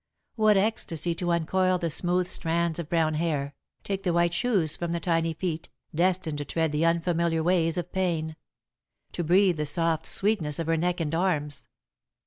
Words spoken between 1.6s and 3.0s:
the smooth strands of